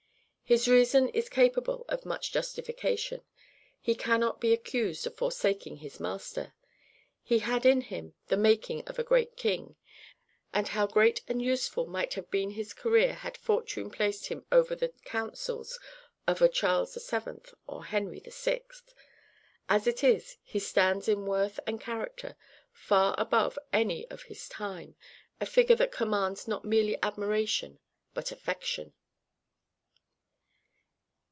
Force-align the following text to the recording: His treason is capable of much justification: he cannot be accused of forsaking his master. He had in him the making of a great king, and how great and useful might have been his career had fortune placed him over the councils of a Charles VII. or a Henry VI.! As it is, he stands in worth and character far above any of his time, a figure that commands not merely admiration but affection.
His 0.43 0.65
treason 0.65 1.07
is 1.07 1.29
capable 1.29 1.85
of 1.87 2.05
much 2.05 2.33
justification: 2.33 3.23
he 3.79 3.95
cannot 3.95 4.41
be 4.41 4.51
accused 4.51 5.07
of 5.07 5.15
forsaking 5.15 5.77
his 5.77 5.97
master. 5.97 6.53
He 7.23 7.39
had 7.39 7.65
in 7.65 7.79
him 7.79 8.15
the 8.27 8.35
making 8.35 8.85
of 8.85 8.99
a 8.99 9.03
great 9.05 9.37
king, 9.37 9.77
and 10.53 10.67
how 10.67 10.87
great 10.87 11.21
and 11.25 11.41
useful 11.41 11.85
might 11.85 12.15
have 12.15 12.29
been 12.29 12.49
his 12.51 12.73
career 12.73 13.13
had 13.13 13.37
fortune 13.37 13.89
placed 13.89 14.27
him 14.27 14.45
over 14.51 14.75
the 14.75 14.89
councils 15.05 15.79
of 16.27 16.41
a 16.41 16.49
Charles 16.49 16.95
VII. 16.95 17.41
or 17.65 17.83
a 17.83 17.85
Henry 17.85 18.19
VI.! 18.25 18.63
As 19.69 19.87
it 19.87 20.03
is, 20.03 20.35
he 20.43 20.59
stands 20.59 21.07
in 21.07 21.25
worth 21.25 21.61
and 21.65 21.79
character 21.79 22.35
far 22.73 23.15
above 23.17 23.57
any 23.71 24.05
of 24.09 24.23
his 24.23 24.49
time, 24.49 24.97
a 25.39 25.45
figure 25.45 25.77
that 25.77 25.93
commands 25.93 26.45
not 26.45 26.65
merely 26.65 26.97
admiration 27.01 27.79
but 28.13 28.33
affection. 28.33 28.91